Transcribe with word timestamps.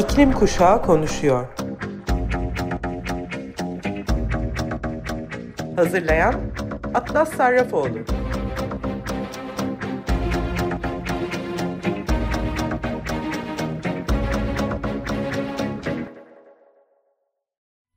İklim 0.00 0.32
Kuşağı 0.32 0.82
konuşuyor. 0.82 1.46
Hazırlayan 5.76 6.34
Atlas 6.94 7.36
Sarrafoğlu. 7.36 7.98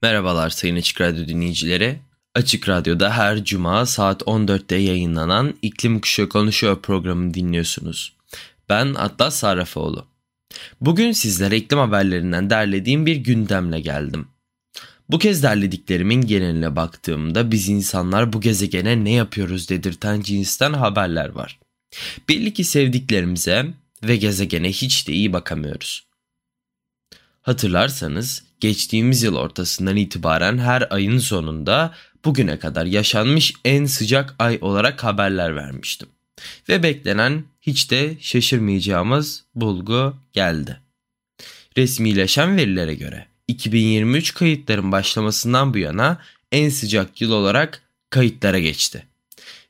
Merhabalar 0.02 0.50
Sayın 0.50 0.76
Açık 0.76 1.02
Radyo 1.02 1.28
dinleyicileri. 1.28 2.00
Açık 2.36 2.70
Radyo'da 2.70 3.18
her 3.18 3.44
cuma 3.44 3.86
saat 3.86 4.22
14'te 4.22 4.76
yayınlanan 4.76 5.54
İklim 5.62 6.00
Kuşağı 6.00 6.30
Konuşuyor 6.30 6.82
programını 6.82 7.34
dinliyorsunuz. 7.34 8.16
Ben 8.70 8.94
Atlas 8.94 9.36
Sarrafoğlu. 9.36 10.13
Bugün 10.82 11.12
sizlere 11.12 11.58
iklim 11.58 11.80
haberlerinden 11.80 12.50
derlediğim 12.50 13.06
bir 13.06 13.16
gündemle 13.16 13.80
geldim. 13.80 14.28
Bu 15.10 15.20
kez 15.20 15.44
derlediklerimin 15.44 16.22
geneline 16.22 16.76
baktığımda 16.76 17.52
biz 17.52 17.70
insanlar 17.70 18.34
bu 18.34 18.42
gezegene 18.42 19.04
ne 19.04 19.12
yapıyoruz 19.12 19.70
dedirten 19.70 20.22
cinsten 20.22 20.74
haberler 20.74 21.30
var. 21.30 21.60
Belli 22.30 22.54
ki 22.54 22.64
sevdiklerimize 22.64 23.66
ve 24.04 24.16
gezegene 24.16 24.70
hiç 24.70 25.08
de 25.08 25.14
iyi 25.14 25.34
bakamıyoruz. 25.34 26.08
Hatırlarsanız 27.42 28.44
geçtiğimiz 28.60 29.24
yıl 29.24 29.36
ortasından 29.36 29.96
itibaren 29.96 30.58
her 30.58 30.88
ayın 30.90 31.18
sonunda 31.18 31.94
bugüne 32.26 32.60
kadar 32.60 32.86
yaşanmış 32.86 33.54
en 33.66 33.86
sıcak 33.86 34.36
ay 34.40 34.58
olarak 34.62 35.04
haberler 35.04 35.56
vermiştim. 35.56 36.10
Ve 36.70 36.84
beklenen 36.84 37.44
hiç 37.62 37.92
de 37.92 38.18
şaşırmayacağımız 38.20 39.44
bulgu 39.56 40.16
geldi. 40.34 40.80
Resmileşen 41.78 42.58
verilere 42.58 42.96
göre 42.96 43.28
2023 43.48 44.34
kayıtların 44.34 44.92
başlamasından 44.92 45.74
bu 45.74 45.78
yana 45.78 46.22
en 46.52 46.70
sıcak 46.70 47.22
yıl 47.22 47.32
olarak 47.32 47.82
kayıtlara 48.10 48.60
geçti. 48.60 49.06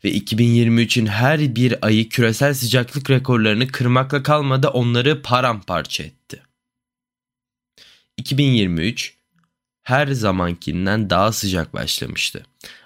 Ve 0.04 0.12
2023'ün 0.18 1.06
her 1.06 1.56
bir 1.56 1.86
ayı 1.86 2.10
küresel 2.10 2.54
sıcaklık 2.54 3.10
rekorlarını 3.10 3.68
kırmakla 3.68 4.24
kalmadı 4.24 4.68
onları 4.68 5.22
paramparça 5.22 6.04
etti. 6.04 6.42
2023 8.18 9.18
her 9.84 10.08
zamankinden 10.08 11.10
daha 11.10 11.32
sıcak 11.32 11.74
başlamıştı. 11.74 12.46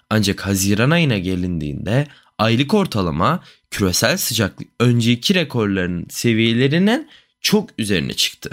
Ancak 0.09 0.45
Haziran 0.45 0.89
ayına 0.89 1.17
gelindiğinde 1.17 2.07
aylık 2.37 2.73
ortalama 2.73 3.43
küresel 3.71 4.17
sıcaklık 4.17 4.67
önceki 4.79 5.35
rekorların 5.35 6.05
seviyelerinin 6.09 7.09
çok 7.41 7.69
üzerine 7.77 8.13
çıktı. 8.13 8.49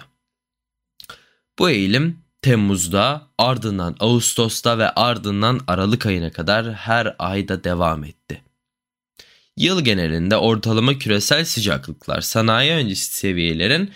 Bu 1.59 1.71
eğilim 1.71 2.19
Temmuz'da, 2.43 3.29
ardından 3.39 3.97
Ağustos'ta 4.01 4.79
ve 4.79 4.91
ardından 4.91 5.61
Aralık 5.67 6.07
ayına 6.07 6.33
kadar 6.33 6.73
her 6.73 7.17
ayda 7.19 7.65
devam 7.65 8.05
etti. 8.05 8.43
Yıl 9.57 9.85
genelinde 9.85 10.37
ortalama 10.37 10.99
küresel 10.99 11.45
sıcaklıklar 11.45 12.21
sanayi 12.21 12.73
öncesi 12.73 13.15
seviyelerin 13.15 13.91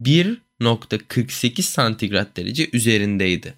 1.48 0.00 1.62
santigrat 1.62 2.36
derece 2.36 2.70
üzerindeydi. 2.72 3.54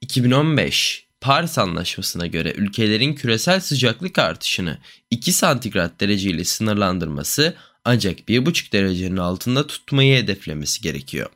2015 0.00 1.03
Paris 1.24 1.58
Anlaşması'na 1.58 2.26
göre 2.26 2.52
ülkelerin 2.56 3.14
küresel 3.14 3.60
sıcaklık 3.60 4.18
artışını 4.18 4.78
2 5.10 5.32
santigrat 5.32 6.00
derece 6.00 6.30
ile 6.30 6.44
sınırlandırması 6.44 7.54
ancak 7.84 8.18
1,5 8.18 8.72
derecenin 8.72 9.16
altında 9.16 9.66
tutmayı 9.66 10.22
hedeflemesi 10.22 10.82
gerekiyor. 10.82 11.30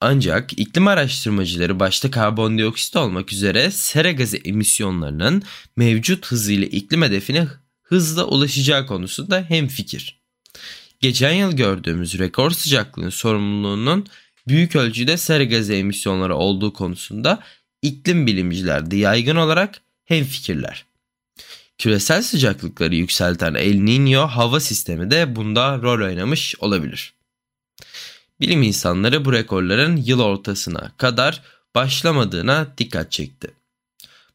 Ancak 0.00 0.58
iklim 0.58 0.88
araştırmacıları 0.88 1.80
başta 1.80 2.10
karbondioksit 2.10 2.96
olmak 2.96 3.32
üzere 3.32 3.70
sera 3.70 4.12
gazı 4.12 4.36
emisyonlarının 4.36 5.42
mevcut 5.76 6.26
hızıyla 6.26 6.66
iklim 6.66 7.02
hedefine 7.02 7.46
hızla 7.82 8.24
ulaşacağı 8.24 8.86
konusunda 8.86 9.44
hemfikir. 9.48 10.20
Geçen 11.00 11.32
yıl 11.32 11.52
gördüğümüz 11.52 12.18
rekor 12.18 12.50
sıcaklığın 12.50 13.10
sorumluluğunun 13.10 14.06
büyük 14.48 14.76
ölçüde 14.76 15.16
sera 15.16 15.44
gazı 15.44 15.72
emisyonları 15.72 16.36
olduğu 16.36 16.72
konusunda 16.72 17.42
iklim 17.82 18.26
bilimciler 18.26 18.90
de 18.90 18.96
yaygın 18.96 19.36
olarak 19.36 19.80
hemfikirler. 20.04 20.84
Küresel 21.78 22.22
sıcaklıkları 22.22 22.94
yükselten 22.94 23.54
El 23.54 23.74
Niño 23.74 24.26
hava 24.26 24.60
sistemi 24.60 25.10
de 25.10 25.36
bunda 25.36 25.78
rol 25.82 26.06
oynamış 26.06 26.54
olabilir. 26.58 27.14
Bilim 28.40 28.62
insanları 28.62 29.24
bu 29.24 29.32
rekorların 29.32 29.96
yıl 29.96 30.20
ortasına 30.20 30.92
kadar 30.96 31.42
başlamadığına 31.74 32.66
dikkat 32.78 33.12
çekti. 33.12 33.50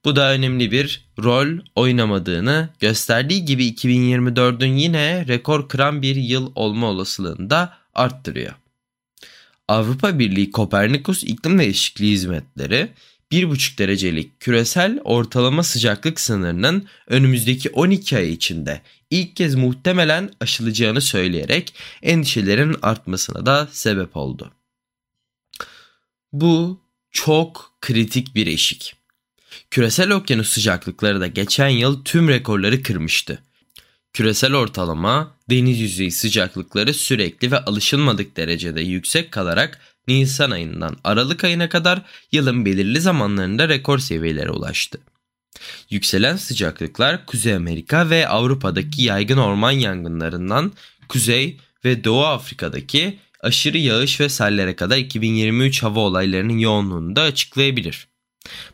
Bu 0.06 0.16
da 0.16 0.32
önemli 0.32 0.72
bir 0.72 1.06
rol 1.24 1.48
oynamadığını 1.76 2.70
gösterdiği 2.80 3.46
gibi 3.46 3.68
2024'ün 3.70 4.78
yine 4.78 5.28
rekor 5.28 5.70
kıran 5.70 6.02
bir 6.02 6.16
yıl 6.16 6.52
olma 6.56 6.88
olasılığını 6.88 7.50
da 7.50 7.78
arttırıyor. 7.94 8.54
Avrupa 9.68 10.20
Birliği 10.20 10.52
Kopernikus 10.52 11.24
İklim 11.24 11.60
Değişikliği 11.60 12.12
Hizmetleri 12.12 12.90
1,5 13.32 13.78
derecelik 13.78 14.40
küresel 14.40 15.00
ortalama 15.04 15.64
sıcaklık 15.64 16.20
sınırının 16.20 16.88
önümüzdeki 17.08 17.70
12 17.70 18.18
ay 18.18 18.32
içinde 18.32 18.82
ilk 19.10 19.36
kez 19.36 19.56
muhtemelen 19.56 20.32
aşılacağını 20.40 21.02
söyleyerek 21.02 21.74
endişelerin 22.02 22.76
artmasına 22.82 23.46
da 23.46 23.68
sebep 23.72 24.18
oldu. 24.18 24.52
Bu 26.34 26.82
çok 27.12 27.78
kritik 27.82 28.36
bir 28.36 28.48
eşik. 28.48 28.96
Küresel 29.72 30.12
okyanus 30.12 30.50
sıcaklıkları 30.50 31.22
da 31.22 31.28
geçen 31.28 31.70
yıl 31.70 32.04
tüm 32.04 32.30
rekorları 32.30 32.84
kırmıştı. 32.84 33.44
Küresel 34.14 34.54
ortalama 34.54 35.36
deniz 35.50 35.80
yüzeyi 35.80 36.12
sıcaklıkları 36.12 36.94
sürekli 36.94 37.52
ve 37.52 37.60
alışılmadık 37.60 38.38
derecede 38.38 38.82
yüksek 38.82 39.32
kalarak 39.32 39.97
Nisan 40.08 40.52
ayından 40.52 40.98
Aralık 41.04 41.44
ayına 41.44 41.70
kadar 41.70 42.02
yılın 42.32 42.66
belirli 42.66 43.02
zamanlarında 43.02 43.70
rekor 43.70 44.00
seviyelere 44.00 44.52
ulaştı. 44.52 45.00
Yükselen 45.90 46.36
sıcaklıklar 46.36 47.26
Kuzey 47.26 47.56
Amerika 47.56 48.10
ve 48.10 48.28
Avrupa'daki 48.28 49.04
yaygın 49.04 49.38
orman 49.38 49.72
yangınlarından 49.72 50.72
Kuzey 51.10 51.58
ve 51.86 52.04
Doğu 52.04 52.26
Afrika'daki 52.26 53.20
aşırı 53.42 53.78
yağış 53.78 54.20
ve 54.20 54.30
sellere 54.30 54.76
kadar 54.76 54.98
2023 54.98 55.84
hava 55.84 56.00
olaylarının 56.00 56.58
yoğunluğunu 56.58 57.16
da 57.16 57.22
açıklayabilir. 57.22 58.08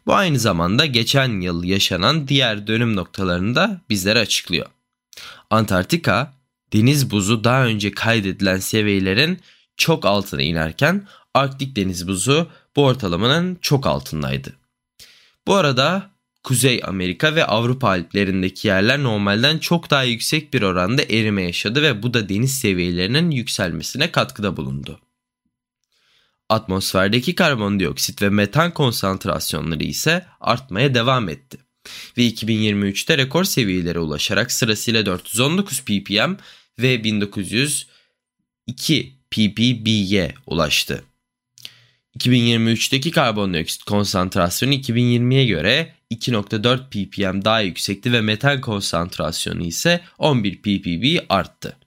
Bu 0.06 0.14
aynı 0.14 0.40
zamanda 0.40 0.86
geçen 0.86 1.42
yıl 1.42 1.64
yaşanan 1.64 2.28
diğer 2.28 2.68
dönüm 2.68 2.96
noktalarını 2.96 3.56
da 3.56 3.82
bizlere 3.90 4.20
açıklıyor. 4.20 4.66
Antarktika 5.50 6.34
deniz 6.74 7.12
buzu 7.12 7.44
daha 7.44 7.66
önce 7.66 7.92
kaydedilen 7.92 8.58
seviyelerin 8.58 9.40
çok 9.78 10.06
altına 10.06 10.42
inerken 10.42 11.08
Arktik 11.34 11.76
deniz 11.76 12.08
buzu 12.08 12.50
bu 12.76 12.86
ortalamanın 12.86 13.58
çok 13.62 13.88
altındaydı. 13.88 14.54
Bu 15.48 15.56
arada 15.56 16.14
Kuzey 16.44 16.82
Amerika 16.84 17.36
ve 17.36 17.46
Avrupa 17.46 17.88
Alplerindeki 17.88 18.68
yerler 18.68 19.04
normalden 19.04 19.58
çok 19.58 19.90
daha 19.90 20.04
yüksek 20.04 20.54
bir 20.54 20.62
oranda 20.62 21.04
erime 21.04 21.44
yaşadı 21.44 21.82
ve 21.82 22.04
bu 22.04 22.14
da 22.14 22.30
deniz 22.30 22.60
seviyelerinin 22.60 23.32
yükselmesine 23.32 24.12
katkıda 24.12 24.58
bulundu. 24.58 25.00
Atmosferdeki 26.50 27.36
karbondioksit 27.36 28.22
ve 28.22 28.30
metan 28.30 28.74
konsantrasyonları 28.74 29.84
ise 29.84 30.26
artmaya 30.42 30.94
devam 30.94 31.30
etti 31.30 31.58
ve 32.18 32.28
2023'te 32.28 33.18
rekor 33.18 33.44
seviyelere 33.44 34.00
ulaşarak 34.00 34.52
sırasıyla 34.52 35.06
419 35.06 35.82
ppm 35.82 36.34
ve 36.80 37.04
1902 37.04 39.14
ppb'ye 39.32 40.36
ulaştı. 40.48 41.04
2023'teki 42.20 43.12
karbondioksit 43.12 43.84
konsantrasyonu 43.84 44.74
2020'ye 44.74 45.46
göre 45.46 45.94
2.4 46.12 46.90
ppm 46.90 47.46
daha 47.46 47.62
yüksekti 47.62 48.12
ve 48.12 48.22
metan 48.22 48.62
konsantrasyonu 48.62 49.64
ise 49.64 50.02
11 50.18 50.58
ppb 50.58 51.26
arttı. 51.30 51.78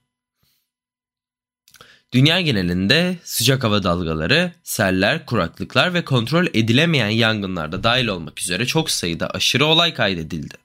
Dünya 2.13 2.41
genelinde 2.41 3.17
sıcak 3.23 3.63
hava 3.63 3.83
dalgaları, 3.83 4.51
seller, 4.63 5.25
kuraklıklar 5.25 5.93
ve 5.93 6.05
kontrol 6.05 6.47
edilemeyen 6.53 7.09
yangınlarda 7.09 7.83
dahil 7.83 8.07
olmak 8.07 8.41
üzere 8.41 8.65
çok 8.65 8.91
sayıda 8.91 9.29
aşırı 9.29 9.65
olay 9.65 9.93
kaydedildi. 9.93 10.55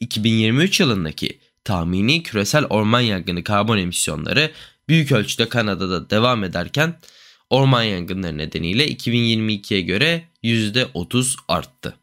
2023 0.00 0.80
yılındaki 0.80 1.38
tahmini 1.64 2.22
küresel 2.22 2.64
orman 2.64 3.00
yangını 3.00 3.44
karbon 3.44 3.78
emisyonları 3.78 4.50
büyük 4.88 5.12
ölçüde 5.12 5.48
Kanada'da 5.48 6.10
devam 6.10 6.44
ederken 6.44 6.94
orman 7.50 7.82
yangınları 7.82 8.38
nedeniyle 8.38 8.88
2022'ye 8.88 9.80
göre 9.80 10.24
%30 10.44 11.36
arttı. 11.48 11.96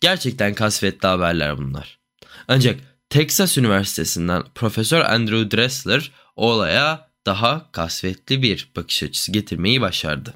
Gerçekten 0.00 0.54
kasvetli 0.54 1.06
haberler 1.06 1.58
bunlar. 1.58 1.98
Ancak 2.48 2.80
Texas 3.10 3.58
Üniversitesi'nden 3.58 4.42
Profesör 4.54 5.00
Andrew 5.00 5.56
Dressler 5.56 6.12
olaya 6.36 7.12
daha 7.26 7.72
kasvetli 7.72 8.42
bir 8.42 8.68
bakış 8.76 9.02
açısı 9.02 9.32
getirmeyi 9.32 9.80
başardı. 9.80 10.34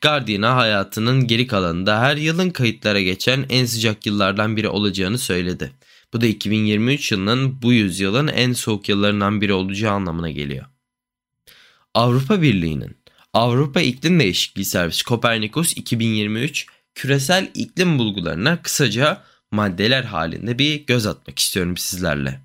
Guardian'a 0.00 0.56
hayatının 0.56 1.26
geri 1.26 1.46
kalanında 1.46 2.00
her 2.00 2.16
yılın 2.16 2.50
kayıtlara 2.50 3.00
geçen 3.00 3.46
en 3.48 3.66
sıcak 3.66 4.06
yıllardan 4.06 4.56
biri 4.56 4.68
olacağını 4.68 5.18
söyledi. 5.18 5.72
Bu 6.12 6.20
da 6.20 6.26
2023 6.26 7.12
yılının 7.12 7.62
bu 7.62 7.72
yüzyılın 7.72 8.28
en 8.28 8.52
soğuk 8.52 8.88
yıllarından 8.88 9.40
biri 9.40 9.52
olacağı 9.52 9.92
anlamına 9.92 10.30
geliyor. 10.30 10.66
Avrupa 11.94 12.42
Birliği'nin 12.42 12.96
Avrupa 13.34 13.80
İklim 13.80 14.20
Değişikliği 14.20 14.64
Servisi 14.64 15.04
Copernicus 15.04 15.76
2023 15.76 16.66
küresel 16.94 17.50
iklim 17.54 17.98
bulgularına 17.98 18.62
kısaca 18.62 19.22
maddeler 19.50 20.04
halinde 20.04 20.58
bir 20.58 20.86
göz 20.86 21.06
atmak 21.06 21.38
istiyorum 21.38 21.76
sizlerle. 21.76 22.40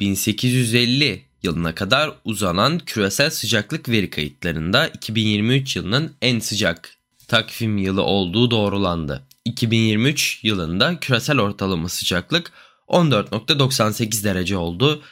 1850 0.00 1.24
yılına 1.42 1.74
kadar 1.74 2.10
uzanan 2.24 2.78
küresel 2.78 3.30
sıcaklık 3.30 3.88
veri 3.88 4.10
kayıtlarında 4.10 4.88
2023 4.88 5.76
yılının 5.76 6.12
en 6.22 6.38
sıcak 6.38 6.96
takvim 7.28 7.78
yılı 7.78 8.02
olduğu 8.02 8.50
doğrulandı. 8.50 9.22
2023 9.44 10.40
yılında 10.42 11.00
küresel 11.00 11.40
ortalama 11.40 11.88
sıcaklık 11.88 12.52
14.98 12.88 14.24
derece 14.24 14.56
oldu. 14.56 15.02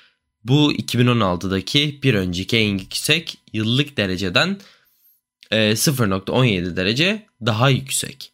Bu 0.44 0.72
2016'daki 0.72 2.02
bir 2.02 2.14
önceki 2.14 2.56
en 2.56 2.78
yüksek 2.78 3.38
yıllık 3.52 3.96
dereceden 3.96 4.58
0.17 5.56 6.76
derece 6.76 7.26
daha 7.46 7.70
yüksek. 7.70 8.32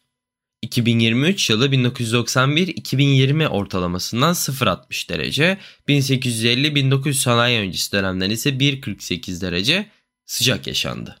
2023 0.61 1.49
yılı 1.49 1.67
1991-2020 1.67 3.47
ortalamasından 3.47 4.33
0.60 4.33 5.09
derece, 5.09 5.57
1850-1900 5.87 7.13
sanayi 7.13 7.59
öncesi 7.59 7.91
dönemden 7.91 8.29
ise 8.29 8.49
1.48 8.49 9.41
derece 9.41 9.85
sıcak 10.25 10.67
yaşandı. 10.67 11.17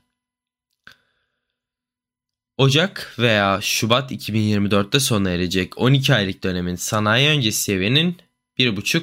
Ocak 2.57 3.15
veya 3.19 3.59
Şubat 3.61 4.11
2024'te 4.11 4.99
sona 4.99 5.29
erecek 5.29 5.77
12 5.77 6.13
aylık 6.13 6.43
dönemin 6.43 6.75
sanayi 6.75 7.29
öncesi 7.29 7.63
seviyenin 7.63 8.17
1.5 8.59 8.97
e, 8.97 9.01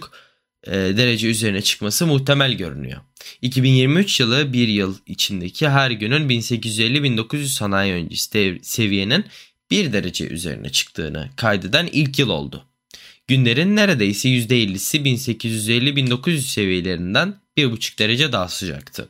derece 0.68 1.28
üzerine 1.28 1.62
çıkması 1.62 2.06
muhtemel 2.06 2.52
görünüyor. 2.52 3.00
2023 3.42 4.20
yılı 4.20 4.52
bir 4.52 4.68
yıl 4.68 4.96
içindeki 5.06 5.68
her 5.68 5.90
günün 5.90 6.28
1850-1900 6.28 7.46
sanayi 7.46 7.92
öncesi 7.92 8.58
seviyenin 8.62 9.24
1 9.70 9.92
derece 9.92 10.28
üzerine 10.28 10.72
çıktığını 10.72 11.30
kaydeden 11.36 11.88
ilk 11.92 12.18
yıl 12.18 12.28
oldu. 12.28 12.64
Günlerin 13.28 13.76
neredeyse 13.76 14.28
%50'si 14.28 15.02
1850-1900 15.02 16.38
seviyelerinden 16.38 17.34
1,5 17.56 17.98
derece 17.98 18.32
daha 18.32 18.48
sıcaktı. 18.48 19.08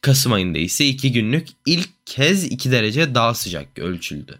Kasım 0.00 0.32
ayında 0.32 0.58
ise 0.58 0.86
2 0.86 1.12
günlük 1.12 1.48
ilk 1.66 1.88
kez 2.06 2.44
2 2.44 2.70
derece 2.70 3.14
daha 3.14 3.34
sıcak 3.34 3.78
ölçüldü. 3.78 4.38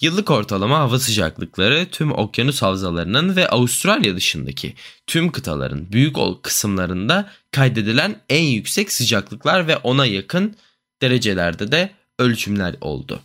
Yıllık 0.00 0.30
ortalama 0.30 0.78
hava 0.78 0.98
sıcaklıkları 0.98 1.86
tüm 1.90 2.12
okyanus 2.12 2.62
havzalarının 2.62 3.36
ve 3.36 3.48
Avustralya 3.48 4.16
dışındaki 4.16 4.74
tüm 5.06 5.32
kıtaların 5.32 5.92
büyük 5.92 6.16
kısımlarında 6.42 7.30
kaydedilen 7.50 8.20
en 8.28 8.42
yüksek 8.42 8.92
sıcaklıklar 8.92 9.68
ve 9.68 9.76
ona 9.76 10.06
yakın 10.06 10.56
derecelerde 11.02 11.72
de 11.72 11.90
ölçümler 12.18 12.76
oldu. 12.80 13.20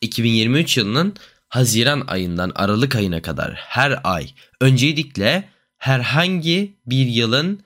2023 0.00 0.76
yılının 0.76 1.14
Haziran 1.48 2.04
ayından 2.06 2.52
Aralık 2.54 2.96
ayına 2.96 3.22
kadar 3.22 3.54
her 3.54 4.00
ay 4.04 4.30
öncelikle 4.60 5.48
herhangi 5.78 6.76
bir 6.86 7.06
yılın 7.06 7.63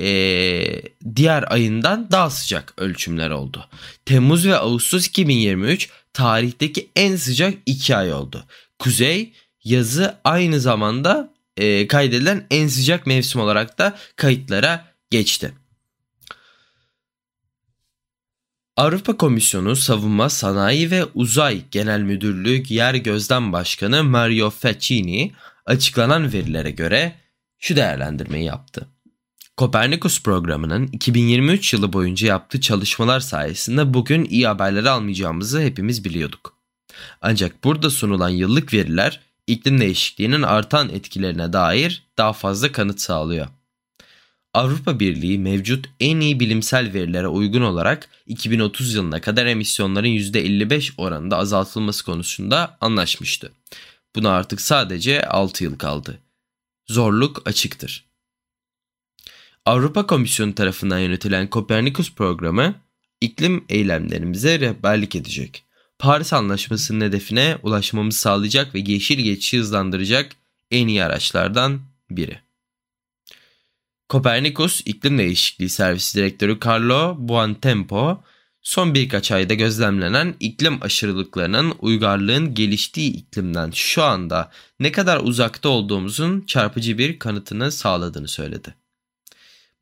ee, 0.00 0.82
diğer 1.16 1.52
ayından 1.52 2.10
daha 2.10 2.30
sıcak 2.30 2.74
ölçümler 2.78 3.30
oldu. 3.30 3.68
Temmuz 4.04 4.46
ve 4.46 4.56
Ağustos 4.56 5.06
2023 5.06 5.90
tarihteki 6.12 6.90
en 6.96 7.16
sıcak 7.16 7.54
iki 7.66 7.96
ay 7.96 8.12
oldu. 8.12 8.44
Kuzey 8.78 9.32
yazı 9.64 10.14
aynı 10.24 10.60
zamanda 10.60 11.34
e, 11.56 11.86
kaydedilen 11.86 12.46
en 12.50 12.68
sıcak 12.68 13.06
mevsim 13.06 13.40
olarak 13.40 13.78
da 13.78 13.96
kayıtlara 14.16 14.84
geçti. 15.10 15.52
Avrupa 18.76 19.16
Komisyonu 19.16 19.76
Savunma 19.76 20.28
Sanayi 20.28 20.90
ve 20.90 21.04
Uzay 21.04 21.62
Genel 21.70 22.00
Müdürlüğü 22.00 22.62
Yer 22.68 22.94
Gözlem 22.94 23.52
Başkanı 23.52 24.04
Mario 24.04 24.50
Faccini 24.50 25.32
açıklanan 25.66 26.32
verilere 26.32 26.70
göre 26.70 27.12
şu 27.58 27.76
değerlendirmeyi 27.76 28.44
yaptı. 28.44 28.88
Kopernikus 29.60 30.22
programının 30.22 30.86
2023 30.86 31.72
yılı 31.72 31.92
boyunca 31.92 32.28
yaptığı 32.28 32.60
çalışmalar 32.60 33.20
sayesinde 33.20 33.94
bugün 33.94 34.24
iyi 34.24 34.46
haberleri 34.46 34.90
almayacağımızı 34.90 35.60
hepimiz 35.60 36.04
biliyorduk. 36.04 36.54
Ancak 37.20 37.64
burada 37.64 37.90
sunulan 37.90 38.28
yıllık 38.28 38.74
veriler 38.74 39.20
iklim 39.46 39.80
değişikliğinin 39.80 40.42
artan 40.42 40.88
etkilerine 40.88 41.52
dair 41.52 42.02
daha 42.18 42.32
fazla 42.32 42.72
kanıt 42.72 43.00
sağlıyor. 43.00 43.46
Avrupa 44.54 45.00
Birliği 45.00 45.38
mevcut 45.38 45.86
en 46.00 46.20
iyi 46.20 46.40
bilimsel 46.40 46.92
verilere 46.92 47.28
uygun 47.28 47.62
olarak 47.62 48.08
2030 48.26 48.94
yılına 48.94 49.20
kadar 49.20 49.46
emisyonların 49.46 50.08
%55 50.08 50.92
oranında 50.96 51.36
azaltılması 51.36 52.04
konusunda 52.04 52.78
anlaşmıştı. 52.80 53.52
Buna 54.16 54.30
artık 54.30 54.60
sadece 54.60 55.26
6 55.26 55.64
yıl 55.64 55.78
kaldı. 55.78 56.18
Zorluk 56.86 57.48
açıktır. 57.48 58.09
Avrupa 59.66 60.06
Komisyonu 60.06 60.54
tarafından 60.54 60.98
yönetilen 60.98 61.50
Kopernikus 61.50 62.14
programı 62.14 62.74
iklim 63.20 63.64
eylemlerimize 63.68 64.60
rehberlik 64.60 65.16
edecek. 65.16 65.64
Paris 65.98 66.32
Anlaşması'nın 66.32 67.04
hedefine 67.04 67.58
ulaşmamızı 67.62 68.18
sağlayacak 68.18 68.74
ve 68.74 68.78
yeşil 68.78 69.18
geçişi 69.18 69.58
hızlandıracak 69.58 70.32
en 70.70 70.88
iyi 70.88 71.04
araçlardan 71.04 71.80
biri. 72.10 72.40
Kopernikus 74.08 74.82
İklim 74.84 75.18
Değişikliği 75.18 75.68
Servisi 75.68 76.18
Direktörü 76.18 76.58
Carlo 76.66 77.16
Buontempo, 77.18 78.22
son 78.62 78.94
birkaç 78.94 79.32
ayda 79.32 79.54
gözlemlenen 79.54 80.34
iklim 80.40 80.82
aşırılıklarının 80.82 81.74
uygarlığın 81.78 82.54
geliştiği 82.54 83.12
iklimden 83.12 83.70
şu 83.70 84.02
anda 84.02 84.50
ne 84.80 84.92
kadar 84.92 85.20
uzakta 85.20 85.68
olduğumuzun 85.68 86.40
çarpıcı 86.40 86.98
bir 86.98 87.18
kanıtını 87.18 87.72
sağladığını 87.72 88.28
söyledi. 88.28 88.79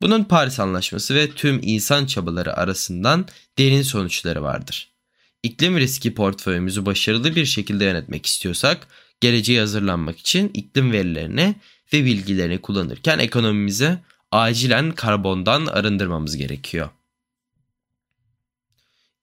Bunun 0.01 0.23
Paris 0.23 0.59
Anlaşması 0.59 1.15
ve 1.15 1.31
tüm 1.31 1.59
insan 1.63 2.05
çabaları 2.05 2.57
arasından 2.57 3.27
derin 3.57 3.81
sonuçları 3.81 4.43
vardır. 4.43 4.89
İklim 5.43 5.77
riski 5.77 6.13
portföyümüzü 6.13 6.85
başarılı 6.85 7.35
bir 7.35 7.45
şekilde 7.45 7.85
yönetmek 7.85 8.25
istiyorsak, 8.25 8.87
geleceğe 9.21 9.59
hazırlanmak 9.59 10.19
için 10.19 10.51
iklim 10.53 10.91
verilerini 10.91 11.55
ve 11.93 12.05
bilgilerini 12.05 12.61
kullanırken 12.61 13.19
ekonomimizi 13.19 13.97
acilen 14.31 14.91
karbondan 14.91 15.65
arındırmamız 15.65 16.37
gerekiyor. 16.37 16.89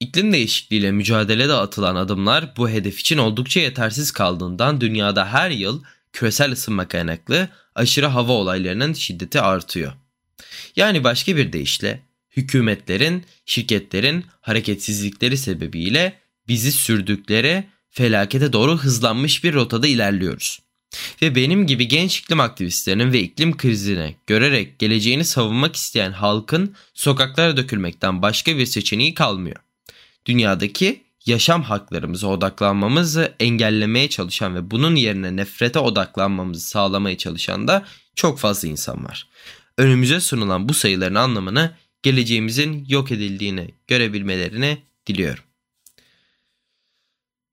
İklim 0.00 0.32
değişikliğiyle 0.32 0.92
mücadelede 0.92 1.52
atılan 1.52 1.96
adımlar 1.96 2.56
bu 2.56 2.68
hedef 2.68 3.00
için 3.00 3.18
oldukça 3.18 3.60
yetersiz 3.60 4.10
kaldığından 4.10 4.80
dünyada 4.80 5.26
her 5.32 5.50
yıl 5.50 5.82
küresel 6.12 6.52
ısınma 6.52 6.88
kaynaklı 6.88 7.48
aşırı 7.74 8.06
hava 8.06 8.32
olaylarının 8.32 8.92
şiddeti 8.92 9.40
artıyor. 9.40 9.92
Yani 10.76 11.04
başka 11.04 11.36
bir 11.36 11.52
deyişle 11.52 12.02
hükümetlerin, 12.36 13.24
şirketlerin 13.46 14.24
hareketsizlikleri 14.40 15.36
sebebiyle 15.36 16.18
bizi 16.48 16.72
sürdükleri 16.72 17.64
felakete 17.90 18.52
doğru 18.52 18.78
hızlanmış 18.78 19.44
bir 19.44 19.54
rotada 19.54 19.86
ilerliyoruz. 19.86 20.60
Ve 21.22 21.34
benim 21.34 21.66
gibi 21.66 21.88
genç 21.88 22.18
iklim 22.18 22.40
aktivistlerinin 22.40 23.12
ve 23.12 23.20
iklim 23.20 23.56
krizine 23.56 24.14
görerek 24.26 24.78
geleceğini 24.78 25.24
savunmak 25.24 25.76
isteyen 25.76 26.12
halkın 26.12 26.74
sokaklara 26.94 27.56
dökülmekten 27.56 28.22
başka 28.22 28.56
bir 28.56 28.66
seçeneği 28.66 29.14
kalmıyor. 29.14 29.56
Dünyadaki 30.26 31.02
yaşam 31.26 31.62
haklarımıza 31.62 32.26
odaklanmamızı 32.26 33.34
engellemeye 33.40 34.08
çalışan 34.08 34.54
ve 34.54 34.70
bunun 34.70 34.94
yerine 34.94 35.36
nefrete 35.36 35.78
odaklanmamızı 35.78 36.68
sağlamaya 36.68 37.18
çalışan 37.18 37.68
da 37.68 37.84
çok 38.14 38.38
fazla 38.38 38.68
insan 38.68 39.04
var 39.04 39.28
önümüze 39.78 40.20
sunulan 40.20 40.68
bu 40.68 40.74
sayıların 40.74 41.14
anlamını 41.14 41.74
geleceğimizin 42.02 42.84
yok 42.88 43.12
edildiğini 43.12 43.74
görebilmelerini 43.86 44.82
diliyorum. 45.06 45.44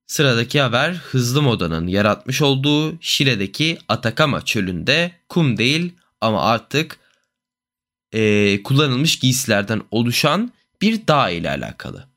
Sıradaki 0.08 0.62
haber 0.62 0.94
hızlı 0.94 1.42
modanın 1.42 1.88
yaratmış 1.88 2.42
olduğu 2.42 3.02
Şile'deki 3.02 3.78
Atakama 3.88 4.46
çölünde 4.46 5.12
kum 5.30 5.58
değil 5.58 5.94
ama 6.22 6.42
artık 6.42 7.00
e, 8.12 8.64
kullanılmış 8.64 9.20
giysilerden 9.20 9.82
oluşan 9.92 10.52
bir 10.82 11.08
dağ 11.08 11.30
ile 11.30 11.50
alakalı. 11.50 12.08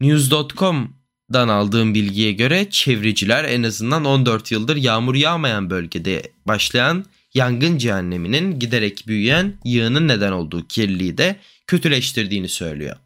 News.com'dan 0.00 1.48
aldığım 1.48 1.94
bilgiye 1.94 2.32
göre 2.32 2.70
çevreciler 2.70 3.44
en 3.44 3.62
azından 3.62 4.04
14 4.04 4.52
yıldır 4.52 4.76
yağmur 4.76 5.14
yağmayan 5.14 5.70
bölgede 5.70 6.22
başlayan 6.46 7.04
yangın 7.34 7.78
cehenneminin 7.78 8.58
giderek 8.58 9.04
büyüyen 9.06 9.54
yığının 9.64 10.08
neden 10.08 10.32
olduğu 10.32 10.66
kirliliği 10.66 11.18
de 11.18 11.36
kötüleştirdiğini 11.66 12.48
söylüyor. 12.48 12.96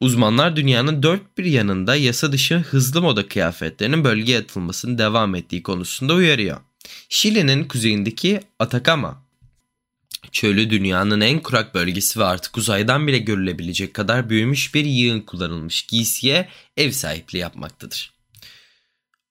Uzmanlar 0.00 0.56
dünyanın 0.56 1.02
dört 1.02 1.38
bir 1.38 1.44
yanında 1.44 1.96
yasa 1.96 2.32
dışı 2.32 2.54
hızlı 2.56 3.02
moda 3.02 3.28
kıyafetlerinin 3.28 4.04
bölgeye 4.04 4.38
atılmasının 4.38 4.98
devam 4.98 5.34
ettiği 5.34 5.62
konusunda 5.62 6.14
uyarıyor. 6.14 6.60
Şili'nin 7.08 7.64
kuzeyindeki 7.64 8.40
Atacama 8.58 9.26
çölü 10.32 10.70
dünyanın 10.70 11.20
en 11.20 11.40
kurak 11.40 11.74
bölgesi 11.74 12.20
ve 12.20 12.24
artık 12.24 12.56
uzaydan 12.58 13.06
bile 13.06 13.18
görülebilecek 13.18 13.94
kadar 13.94 14.30
büyümüş 14.30 14.74
bir 14.74 14.84
yığın 14.84 15.20
kullanılmış 15.20 15.82
giysiye 15.82 16.48
ev 16.76 16.90
sahipliği 16.90 17.38
yapmaktadır. 17.38 18.12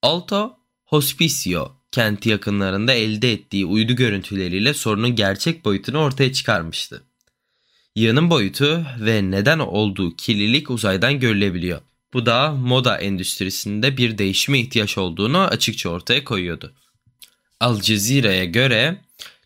Alto 0.01 0.57
Hospicio 0.83 1.74
kenti 1.95 2.29
yakınlarında 2.29 2.93
elde 2.93 3.31
ettiği 3.31 3.65
uydu 3.65 3.95
görüntüleriyle 3.95 4.73
sorunun 4.73 5.15
gerçek 5.15 5.65
boyutunu 5.65 5.97
ortaya 5.97 6.33
çıkarmıştı. 6.33 7.03
Yığının 7.95 8.29
boyutu 8.29 8.85
ve 8.99 9.31
neden 9.31 9.59
olduğu 9.59 10.15
kirlilik 10.15 10.69
uzaydan 10.69 11.19
görülebiliyor. 11.19 11.81
Bu 12.13 12.25
da 12.25 12.51
moda 12.51 12.97
endüstrisinde 12.97 13.97
bir 13.97 14.17
değişime 14.17 14.59
ihtiyaç 14.59 14.97
olduğunu 14.97 15.39
açıkça 15.39 15.89
ortaya 15.89 16.23
koyuyordu. 16.23 16.73
Al 17.59 17.81
Cezire'ye 17.81 18.45
göre 18.45 19.01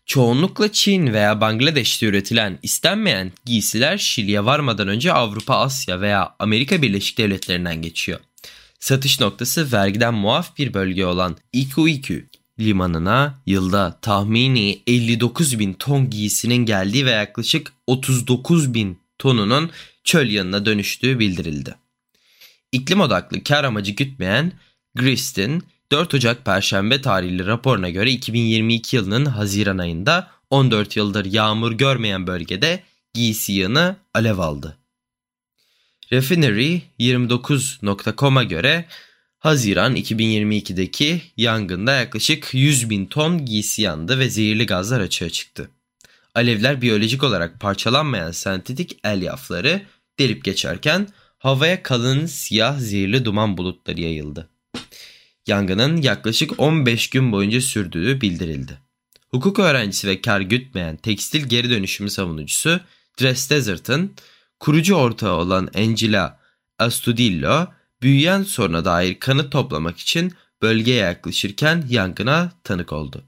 çoğunlukla 0.06 0.72
Çin 0.72 1.12
veya 1.12 1.40
Bangladeş'te 1.40 2.06
üretilen 2.06 2.58
istenmeyen 2.62 3.32
giysiler 3.44 3.98
Şili'ye 3.98 4.44
varmadan 4.44 4.88
önce 4.88 5.12
Avrupa, 5.12 5.54
Asya 5.56 6.00
veya 6.00 6.34
Amerika 6.38 6.82
Birleşik 6.82 7.18
Devletleri'nden 7.18 7.82
geçiyor. 7.82 8.20
Satış 8.80 9.20
noktası 9.20 9.72
vergiden 9.72 10.14
muaf 10.14 10.58
bir 10.58 10.74
bölge 10.74 11.06
olan 11.06 11.36
Ikuiku 11.52 12.14
limanına 12.60 13.38
yılda 13.46 13.98
tahmini 14.02 14.82
59 14.86 15.58
bin 15.58 15.74
ton 15.74 16.10
giysinin 16.10 16.66
geldiği 16.66 17.06
ve 17.06 17.10
yaklaşık 17.10 17.72
39 17.86 18.74
bin 18.74 18.98
tonunun 19.18 19.70
çöl 20.04 20.26
yanına 20.26 20.66
dönüştüğü 20.66 21.18
bildirildi. 21.18 21.74
İklim 22.72 23.00
odaklı 23.00 23.44
kar 23.44 23.64
amacı 23.64 23.92
gütmeyen 23.92 24.52
Grist'in 24.94 25.62
4 25.92 26.14
Ocak 26.14 26.44
Perşembe 26.44 27.02
tarihli 27.02 27.46
raporuna 27.46 27.90
göre 27.90 28.10
2022 28.10 28.96
yılının 28.96 29.24
Haziran 29.24 29.78
ayında 29.78 30.30
14 30.50 30.96
yıldır 30.96 31.24
yağmur 31.24 31.72
görmeyen 31.72 32.26
bölgede 32.26 32.82
giysi 33.14 33.52
yığını 33.52 33.96
alev 34.14 34.38
aldı. 34.38 34.76
Refinery29.com'a 36.12 38.42
göre 38.42 38.86
Haziran 39.40 39.96
2022'deki 39.96 41.22
yangında 41.36 41.92
yaklaşık 41.92 42.48
100 42.52 42.90
bin 42.90 43.06
ton 43.06 43.44
giysi 43.44 43.82
yandı 43.82 44.18
ve 44.18 44.30
zehirli 44.30 44.66
gazlar 44.66 45.00
açığa 45.00 45.30
çıktı. 45.30 45.70
Alevler 46.34 46.82
biyolojik 46.82 47.22
olarak 47.22 47.60
parçalanmayan 47.60 48.30
sentetik 48.30 48.98
elyafları 49.04 49.82
delip 50.18 50.44
geçerken 50.44 51.08
havaya 51.38 51.82
kalın 51.82 52.26
siyah 52.26 52.78
zehirli 52.78 53.24
duman 53.24 53.56
bulutları 53.56 54.00
yayıldı. 54.00 54.48
Yangının 55.46 56.02
yaklaşık 56.02 56.60
15 56.60 57.10
gün 57.10 57.32
boyunca 57.32 57.60
sürdüğü 57.60 58.20
bildirildi. 58.20 58.78
Hukuk 59.30 59.58
öğrencisi 59.58 60.08
ve 60.08 60.20
kar 60.20 60.40
gütmeyen 60.40 60.96
tekstil 60.96 61.46
geri 61.46 61.70
dönüşümü 61.70 62.10
savunucusu 62.10 62.80
Dress 63.20 63.50
Desert'ın 63.50 64.14
kurucu 64.58 64.94
ortağı 64.94 65.32
olan 65.34 65.68
Angela 65.74 66.40
Astudillo 66.78 67.66
büyüyen 68.02 68.42
soruna 68.42 68.84
dair 68.84 69.20
kanıt 69.20 69.52
toplamak 69.52 69.98
için 69.98 70.34
bölgeye 70.62 70.98
yaklaşırken 70.98 71.84
yangına 71.88 72.52
tanık 72.64 72.92
oldu. 72.92 73.24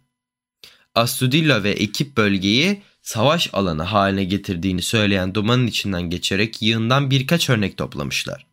Astudillo 0.95 1.63
ve 1.63 1.71
ekip 1.71 2.17
bölgeyi 2.17 2.83
savaş 3.03 3.51
alanı 3.53 3.83
haline 3.83 4.25
getirdiğini 4.25 4.83
söyleyen 4.83 5.35
dumanın 5.35 5.67
içinden 5.67 6.03
geçerek 6.03 6.63
yığından 6.63 7.11
birkaç 7.11 7.51
örnek 7.51 7.77
toplamışlar. 7.77 8.47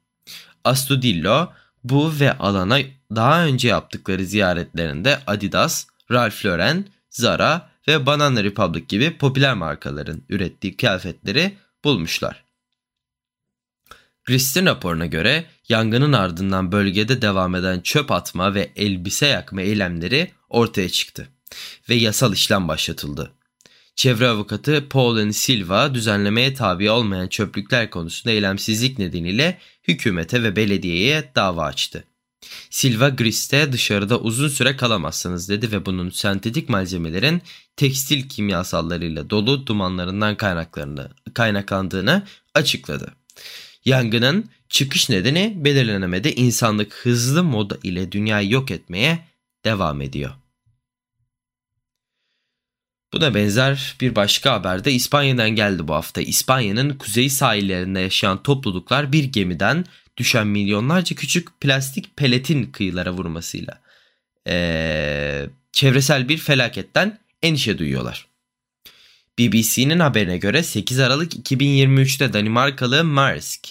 Astudillo 0.64 1.52
bu 1.84 2.20
ve 2.20 2.38
alana 2.38 2.80
daha 3.16 3.46
önce 3.46 3.68
yaptıkları 3.68 4.26
ziyaretlerinde 4.26 5.20
Adidas, 5.28 5.86
Ralph 6.12 6.46
Lauren, 6.46 6.86
Zara 7.10 7.70
ve 7.88 8.06
Banana 8.06 8.44
Republic 8.44 8.86
gibi 8.88 9.18
popüler 9.18 9.54
markaların 9.54 10.22
ürettiği 10.30 10.78
kıyafetleri 10.78 11.58
bulmuşlar. 11.84 12.44
Grist'in 14.29 14.65
raporuna 14.65 15.05
göre 15.05 15.45
yangının 15.69 16.13
ardından 16.13 16.71
bölgede 16.71 17.21
devam 17.21 17.55
eden 17.55 17.79
çöp 17.79 18.12
atma 18.12 18.53
ve 18.53 18.71
elbise 18.75 19.27
yakma 19.27 19.62
eylemleri 19.62 20.31
ortaya 20.50 20.89
çıktı 20.89 21.27
ve 21.89 21.95
yasal 21.95 22.33
işlem 22.33 22.67
başlatıldı. 22.67 23.31
Çevre 23.95 24.27
avukatı 24.27 24.89
Paul 24.89 25.31
Silva 25.31 25.93
düzenlemeye 25.93 26.53
tabi 26.53 26.91
olmayan 26.91 27.27
çöplükler 27.27 27.89
konusunda 27.89 28.33
eylemsizlik 28.33 29.00
nedeniyle 29.00 29.57
hükümete 29.88 30.43
ve 30.43 30.55
belediyeye 30.55 31.31
dava 31.36 31.65
açtı. 31.65 32.03
Silva 32.69 33.09
Grist'e 33.09 33.71
dışarıda 33.71 34.19
uzun 34.19 34.48
süre 34.48 34.75
kalamazsınız 34.75 35.50
dedi 35.50 35.71
ve 35.71 35.86
bunun 35.86 36.09
sentetik 36.09 36.69
malzemelerin 36.69 37.41
tekstil 37.75 38.29
kimyasallarıyla 38.29 39.29
dolu 39.29 39.67
dumanlarından 39.67 40.38
kaynaklandığını 41.33 42.24
açıkladı. 42.53 43.13
Yangının 43.86 44.50
çıkış 44.69 45.09
nedeni 45.09 45.53
belirlenemedi. 45.55 46.29
İnsanlık 46.29 46.93
hızlı 46.93 47.43
moda 47.43 47.77
ile 47.83 48.12
dünyayı 48.12 48.50
yok 48.50 48.71
etmeye 48.71 49.19
devam 49.65 50.01
ediyor. 50.01 50.31
Buna 53.13 53.36
benzer 53.36 53.95
bir 54.01 54.15
başka 54.15 54.53
haber 54.53 54.86
de 54.86 54.91
İspanya'dan 54.91 55.50
geldi 55.50 55.88
bu 55.88 55.93
hafta. 55.93 56.21
İspanya'nın 56.21 56.93
kuzey 56.93 57.29
sahillerinde 57.29 58.00
yaşayan 58.00 58.43
topluluklar 58.43 59.12
bir 59.12 59.24
gemiden 59.24 59.86
düşen 60.17 60.48
milyonlarca 60.48 61.15
küçük 61.15 61.62
plastik 61.62 62.17
peletin 62.17 62.65
kıyılara 62.65 63.12
vurmasıyla 63.12 63.81
ee, 64.48 65.50
çevresel 65.71 66.29
bir 66.29 66.38
felaketten 66.38 67.19
endişe 67.41 67.77
duyuyorlar. 67.77 68.28
BBC'nin 69.39 70.00
haberine 70.00 70.38
göre 70.38 70.63
8 70.63 71.00
Aralık 71.00 71.34
2023'te 71.51 72.34
Danimarkalı 72.34 73.03
Maersk 73.03 73.67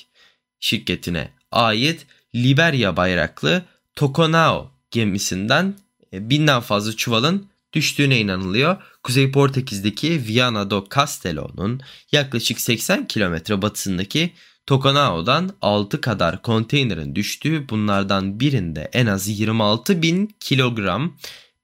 şirketine 0.61 1.29
ait 1.53 2.07
Liberia 2.35 2.97
bayraklı 2.97 3.63
Tokonao 3.97 4.71
gemisinden 4.91 5.75
e, 6.13 6.31
binden 6.31 6.61
fazla 6.61 6.97
çuvalın 6.97 7.47
düştüğüne 7.73 8.19
inanılıyor. 8.19 8.77
Kuzey 9.03 9.31
Portekiz'deki 9.31 10.27
Viana 10.29 10.71
do 10.71 10.87
Castelo'nun 10.95 11.81
yaklaşık 12.13 12.61
80 12.61 13.07
kilometre 13.07 13.63
batısındaki 13.63 14.33
Tokonao'dan 14.67 15.51
6 15.63 16.01
kadar 16.01 16.43
konteynerin 16.43 17.15
düştüğü 17.15 17.69
bunlardan 17.69 18.41
birinde 18.41 18.91
en 18.93 19.07
az 19.07 19.29
26 19.29 20.03
bin 20.03 20.35
kilogram 20.41 21.17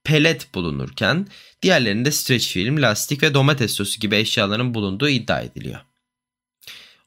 pelet 0.03 0.55
bulunurken 0.55 1.27
diğerlerinde 1.65 2.11
streç 2.11 2.47
film, 2.47 2.81
lastik 2.81 3.23
ve 3.23 3.33
domates 3.33 3.73
sosu 3.73 3.99
gibi 3.99 4.15
eşyaların 4.15 4.73
bulunduğu 4.73 5.09
iddia 5.09 5.41
ediliyor. 5.41 5.79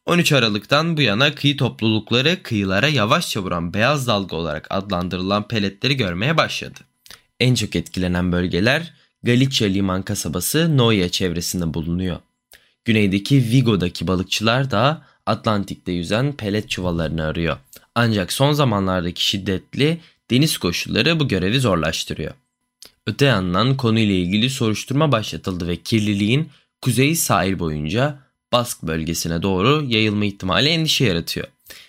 13 0.07 0.33
Aralık'tan 0.33 0.97
bu 0.97 1.01
yana 1.01 1.35
kıyı 1.35 1.57
toplulukları 1.57 2.43
kıyılara 2.43 2.89
yavaşça 2.89 3.41
vuran 3.41 3.75
beyaz 3.75 4.07
dalga 4.07 4.37
olarak 4.37 4.67
adlandırılan 4.71 5.49
peletleri 5.49 5.97
görmeye 5.97 6.37
başladı. 6.37 6.81
En 7.41 7.55
çok 7.55 7.77
etkilenen 7.77 8.33
bölgeler 8.33 8.95
Galicia 9.23 9.69
liman 9.69 10.03
kasabası 10.03 10.77
Noia 10.77 11.09
çevresinde 11.09 11.75
bulunuyor. 11.75 12.17
Güneydeki 12.85 13.37
Vigo'daki 13.37 14.07
balıkçılar 14.07 14.71
da 14.71 15.03
Atlantik'te 15.27 15.93
yüzen 15.93 16.33
pelet 16.33 16.71
çuvallarını 16.71 17.25
arıyor. 17.25 17.57
Ancak 17.95 18.33
son 18.33 18.53
zamanlardaki 18.53 19.25
şiddetli 19.25 20.01
deniz 20.31 20.59
koşulları 20.59 21.21
bu 21.21 21.29
görevi 21.29 21.61
zorlaştırıyor. 21.61 22.35
Öte 23.09 23.25
yandan 23.25 23.77
konuyla 23.77 24.15
ilgili 24.15 24.51
soruşturma 24.51 25.13
başlatıldı 25.13 25.69
ve 25.69 25.77
kirliliğin 25.77 26.49
kuzey 26.83 27.15
sahil 27.15 27.59
boyunca 27.59 28.19
Bask 28.53 28.83
bölgesine 28.83 29.43
doğru 29.43 29.85
yayılma 29.89 30.25
ihtimali 30.25 30.69
endişe 30.69 31.05
yaratıyor. 31.05 31.47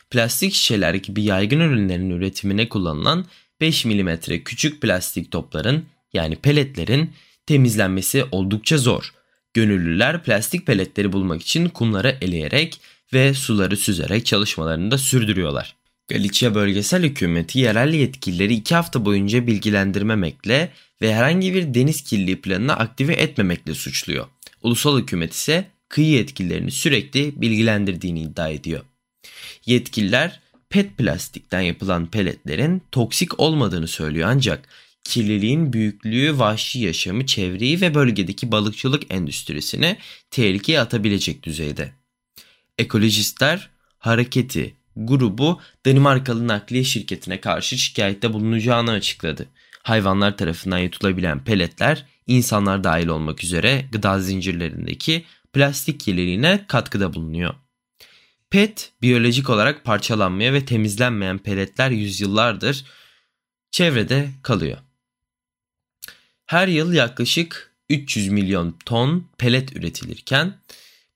Plastik 0.09 0.53
şişeler 0.53 0.93
gibi 0.93 1.23
yaygın 1.23 1.59
ürünlerin 1.59 2.09
üretimine 2.09 2.69
kullanılan 2.69 3.25
5 3.61 3.85
mm 3.85 4.09
küçük 4.45 4.81
plastik 4.81 5.31
topların 5.31 5.85
yani 6.13 6.35
peletlerin 6.35 7.13
temizlenmesi 7.45 8.25
oldukça 8.31 8.77
zor. 8.77 9.13
Gönüllüler 9.53 10.23
plastik 10.23 10.65
peletleri 10.67 11.13
bulmak 11.13 11.41
için 11.41 11.69
kumları 11.69 12.17
eleyerek 12.21 12.81
ve 13.13 13.33
suları 13.33 13.77
süzerek 13.77 14.25
çalışmalarını 14.25 14.91
da 14.91 14.97
sürdürüyorlar. 14.97 15.75
Galicia 16.07 16.55
bölgesel 16.55 17.03
hükümeti 17.03 17.59
yerel 17.59 17.93
yetkilileri 17.93 18.53
2 18.53 18.75
hafta 18.75 19.05
boyunca 19.05 19.47
bilgilendirmemekle 19.47 20.71
ve 21.01 21.15
herhangi 21.15 21.53
bir 21.53 21.73
deniz 21.73 22.03
kirliliği 22.03 22.41
planını 22.41 22.73
aktive 22.73 23.13
etmemekle 23.13 23.73
suçluyor. 23.73 24.27
Ulusal 24.63 24.99
hükümet 24.99 25.33
ise 25.33 25.67
kıyı 25.89 26.07
yetkililerini 26.07 26.71
sürekli 26.71 27.41
bilgilendirdiğini 27.41 28.21
iddia 28.21 28.49
ediyor. 28.49 28.81
Yetkililer 29.65 30.39
PET 30.69 30.97
plastikten 30.97 31.61
yapılan 31.61 32.05
peletlerin 32.05 32.81
toksik 32.91 33.39
olmadığını 33.39 33.87
söylüyor 33.87 34.29
ancak 34.31 34.69
kirliliğin 35.03 35.73
büyüklüğü 35.73 36.39
vahşi 36.39 36.79
yaşamı, 36.79 37.25
çevreyi 37.25 37.81
ve 37.81 37.95
bölgedeki 37.95 38.51
balıkçılık 38.51 39.13
endüstrisini 39.13 39.97
tehlikeye 40.31 40.79
atabilecek 40.79 41.43
düzeyde. 41.43 41.91
Ekolojistler 42.77 43.69
hareketi 43.97 44.75
grubu 44.95 45.59
Danimarkalı 45.85 46.47
nakliye 46.47 46.83
şirketine 46.83 47.41
karşı 47.41 47.77
şikayette 47.77 48.33
bulunacağını 48.33 48.91
açıkladı. 48.91 49.47
Hayvanlar 49.83 50.37
tarafından 50.37 50.77
yutulabilen 50.77 51.43
peletler 51.43 52.05
insanlar 52.27 52.83
dahil 52.83 53.07
olmak 53.07 53.43
üzere 53.43 53.85
gıda 53.91 54.19
zincirlerindeki 54.19 55.25
plastik 55.53 55.99
kirliliğine 55.99 56.65
katkıda 56.67 57.13
bulunuyor. 57.13 57.53
PET 58.49 58.91
biyolojik 59.01 59.49
olarak 59.49 59.83
parçalanmaya 59.83 60.53
ve 60.53 60.65
temizlenmeyen 60.65 61.37
peletler 61.37 61.91
yüzyıllardır 61.91 62.85
çevrede 63.71 64.29
kalıyor. 64.43 64.77
Her 66.45 66.67
yıl 66.67 66.93
yaklaşık 66.93 67.75
300 67.89 68.27
milyon 68.27 68.75
ton 68.85 69.27
pelet 69.37 69.75
üretilirken 69.75 70.53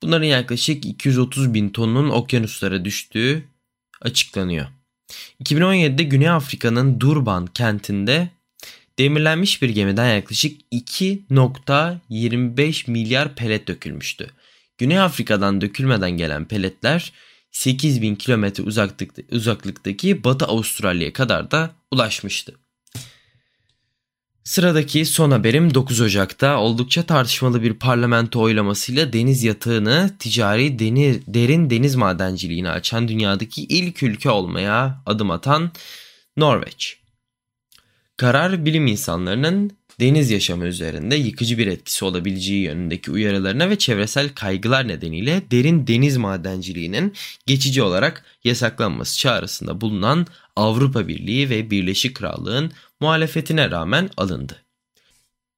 bunların 0.01 0.25
yaklaşık 0.25 0.85
230 0.85 1.53
bin 1.53 1.69
tonun 1.69 2.09
okyanuslara 2.09 2.85
düştüğü 2.85 3.43
açıklanıyor. 4.01 4.67
2017'de 5.43 6.03
Güney 6.03 6.29
Afrika'nın 6.29 6.99
Durban 6.99 7.47
kentinde 7.47 8.29
demirlenmiş 8.99 9.61
bir 9.61 9.69
gemiden 9.69 10.15
yaklaşık 10.15 10.61
2.25 10.71 12.91
milyar 12.91 13.35
pelet 13.35 13.67
dökülmüştü. 13.67 14.29
Güney 14.77 14.99
Afrika'dan 14.99 15.61
dökülmeden 15.61 16.11
gelen 16.11 16.45
peletler 16.45 17.13
8000 17.51 18.15
kilometre 18.15 18.63
uzaklıktaki 19.31 20.23
Batı 20.23 20.45
Avustralya'ya 20.45 21.13
kadar 21.13 21.51
da 21.51 21.71
ulaşmıştı. 21.91 22.55
Sıradaki 24.43 25.05
son 25.05 25.31
haberim 25.31 25.73
9 25.73 26.01
Ocak'ta 26.01 26.57
oldukça 26.57 27.03
tartışmalı 27.03 27.61
bir 27.61 27.73
parlamento 27.73 28.41
oylamasıyla 28.41 29.13
deniz 29.13 29.43
yatağını 29.43 30.11
ticari 30.19 30.79
deni, 30.79 31.19
derin 31.27 31.69
deniz 31.69 31.95
madenciliğini 31.95 32.69
açan 32.69 33.07
dünyadaki 33.07 33.63
ilk 33.63 34.03
ülke 34.03 34.29
olmaya 34.29 35.03
adım 35.05 35.31
atan 35.31 35.71
Norveç. 36.37 37.02
Karar 38.23 38.65
bilim 38.65 38.87
insanlarının 38.87 39.71
deniz 39.99 40.31
yaşamı 40.31 40.65
üzerinde 40.65 41.15
yıkıcı 41.15 41.57
bir 41.57 41.67
etkisi 41.67 42.05
olabileceği 42.05 42.63
yönündeki 42.63 43.11
uyarılarına 43.11 43.69
ve 43.69 43.77
çevresel 43.77 44.29
kaygılar 44.29 44.87
nedeniyle 44.87 45.41
derin 45.51 45.87
deniz 45.87 46.17
madenciliğinin 46.17 47.13
geçici 47.45 47.81
olarak 47.81 48.25
yasaklanması 48.43 49.17
çağrısında 49.17 49.81
bulunan 49.81 50.27
Avrupa 50.55 51.07
Birliği 51.07 51.49
ve 51.49 51.71
Birleşik 51.71 52.15
Krallığın 52.15 52.71
muhalefetine 52.99 53.71
rağmen 53.71 54.09
alındı. 54.17 54.62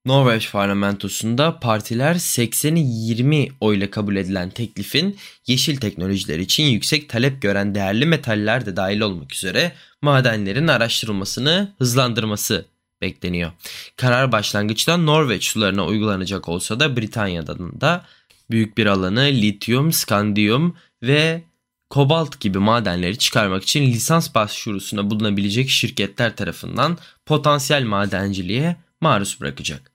Norveç 0.05 0.51
parlamentosunda 0.51 1.59
partiler 1.59 2.15
80'i 2.15 2.79
20 2.79 3.47
oyla 3.59 3.91
kabul 3.91 4.15
edilen 4.15 4.49
teklifin 4.49 5.17
yeşil 5.47 5.77
teknolojiler 5.77 6.39
için 6.39 6.63
yüksek 6.63 7.09
talep 7.09 7.41
gören 7.41 7.75
değerli 7.75 8.05
metaller 8.05 8.65
de 8.65 8.75
dahil 8.75 9.01
olmak 9.01 9.33
üzere 9.33 9.71
madenlerin 10.01 10.67
araştırılmasını 10.67 11.73
hızlandırması 11.77 12.65
bekleniyor. 13.01 13.51
Karar 13.97 14.31
başlangıçta 14.31 14.97
Norveç 14.97 15.43
sularına 15.43 15.85
uygulanacak 15.85 16.49
olsa 16.49 16.79
da 16.79 16.97
Britanya'dan 16.97 17.81
da 17.81 18.05
büyük 18.51 18.77
bir 18.77 18.85
alanı 18.85 19.21
lityum, 19.21 19.93
skandiyum 19.93 20.75
ve 21.03 21.43
kobalt 21.89 22.39
gibi 22.39 22.57
madenleri 22.57 23.17
çıkarmak 23.17 23.63
için 23.63 23.87
lisans 23.87 24.35
başvurusuna 24.35 25.09
bulunabilecek 25.09 25.69
şirketler 25.69 26.35
tarafından 26.35 26.97
potansiyel 27.25 27.83
madenciliğe 27.83 28.75
maruz 29.01 29.37
bırakacak. 29.41 29.94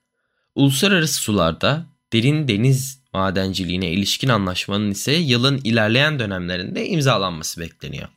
Uluslararası 0.55 1.21
sularda 1.21 1.85
derin 2.13 2.47
deniz 2.47 3.01
madenciliğine 3.13 3.91
ilişkin 3.91 4.29
anlaşmanın 4.29 4.91
ise 4.91 5.13
yılın 5.13 5.61
ilerleyen 5.63 6.19
dönemlerinde 6.19 6.87
imzalanması 6.87 7.61
bekleniyor. 7.61 8.07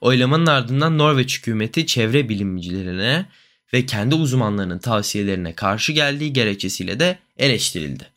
Oylamanın 0.00 0.46
ardından 0.46 0.98
Norveç 0.98 1.38
hükümeti 1.38 1.86
çevre 1.86 2.28
bilimcilerine 2.28 3.26
ve 3.72 3.86
kendi 3.86 4.14
uzmanlarının 4.14 4.78
tavsiyelerine 4.78 5.52
karşı 5.52 5.92
geldiği 5.92 6.32
gerekçesiyle 6.32 7.00
de 7.00 7.18
eleştirildi. 7.38 8.14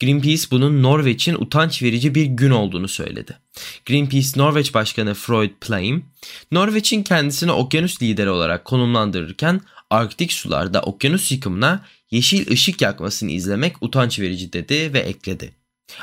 Greenpeace 0.00 0.42
bunun 0.50 0.82
Norveç'in 0.82 1.34
utanç 1.34 1.82
verici 1.82 2.14
bir 2.14 2.24
gün 2.24 2.50
olduğunu 2.50 2.88
söyledi. 2.88 3.38
Greenpeace 3.86 4.28
Norveç 4.36 4.74
Başkanı 4.74 5.14
Freud 5.14 5.50
Plaim, 5.60 6.04
Norveç'in 6.50 7.02
kendisini 7.02 7.52
okyanus 7.52 8.02
lideri 8.02 8.30
olarak 8.30 8.64
konumlandırırken 8.64 9.60
Arktik 9.90 10.32
sularda 10.32 10.82
okyanus 10.82 11.32
yıkımına 11.32 11.84
yeşil 12.12 12.50
ışık 12.50 12.82
yakmasını 12.82 13.30
izlemek 13.30 13.76
utanç 13.80 14.20
verici 14.20 14.52
dedi 14.52 14.92
ve 14.92 14.98
ekledi. 14.98 15.52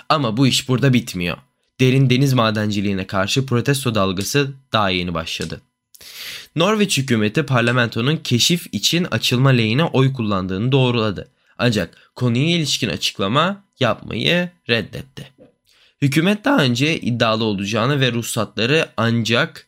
Ama 0.10 0.38
bu 0.38 0.48
iş 0.48 0.69
burada 0.69 0.93
bitmiyor. 0.93 1.38
Derin 1.80 2.10
deniz 2.10 2.34
madenciliğine 2.34 3.08
karşı 3.08 3.45
protesto 3.45 3.95
dalgası 3.95 4.52
daha 4.74 4.89
yeni 4.89 5.13
başladı. 5.13 5.62
Norveç 6.56 6.98
hükümeti 6.98 7.43
parlamentonun 7.43 8.17
keşif 8.17 8.67
için 8.72 9.08
açılma 9.12 9.50
lehine 9.50 9.84
oy 9.84 10.13
kullandığını 10.13 10.72
doğruladı. 10.72 11.28
Ancak 11.58 12.12
konuya 12.15 12.50
ilişkin 12.50 12.89
açıklama 12.89 13.63
yapmayı 13.80 14.50
reddetti. 14.69 15.32
Hükümet 16.02 16.45
daha 16.45 16.63
önce 16.63 17.00
iddialı 17.00 17.43
olacağını 17.43 18.00
ve 18.00 18.12
ruhsatları 18.12 18.89
ancak 18.98 19.67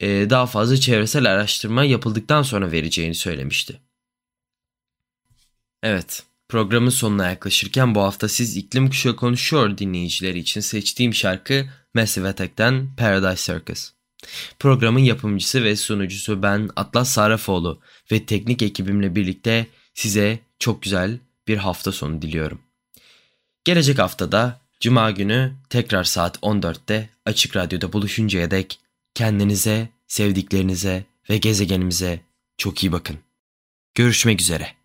e, 0.00 0.08
daha 0.30 0.46
fazla 0.46 0.76
çevresel 0.76 1.32
araştırma 1.32 1.84
yapıldıktan 1.84 2.42
sonra 2.42 2.72
vereceğini 2.72 3.14
söylemişti. 3.14 3.80
Evet, 5.86 6.22
programın 6.48 6.90
sonuna 6.90 7.28
yaklaşırken 7.28 7.94
bu 7.94 8.00
hafta 8.00 8.28
siz 8.28 8.56
iklim 8.56 8.88
kuşağı 8.88 9.16
konuşuyor 9.16 9.78
dinleyicileri 9.78 10.38
için 10.38 10.60
seçtiğim 10.60 11.14
şarkı 11.14 11.66
Massive 11.94 12.28
Attack'ten 12.28 12.88
Paradise 12.96 13.52
Circus. 13.52 13.92
Programın 14.58 15.00
yapımcısı 15.00 15.64
ve 15.64 15.76
sunucusu 15.76 16.42
ben 16.42 16.70
Atlas 16.76 17.08
Sarafoğlu 17.08 17.80
ve 18.12 18.26
teknik 18.26 18.62
ekibimle 18.62 19.14
birlikte 19.14 19.66
size 19.94 20.38
çok 20.58 20.82
güzel 20.82 21.18
bir 21.48 21.56
hafta 21.56 21.92
sonu 21.92 22.22
diliyorum. 22.22 22.60
Gelecek 23.64 23.98
haftada 23.98 24.60
Cuma 24.80 25.10
günü 25.10 25.52
tekrar 25.70 26.04
saat 26.04 26.36
14'te 26.36 27.10
Açık 27.24 27.56
Radyo'da 27.56 27.92
buluşuncaya 27.92 28.50
dek 28.50 28.78
kendinize, 29.14 29.88
sevdiklerinize 30.06 31.04
ve 31.30 31.38
gezegenimize 31.38 32.20
çok 32.58 32.82
iyi 32.84 32.92
bakın. 32.92 33.18
Görüşmek 33.94 34.40
üzere. 34.40 34.75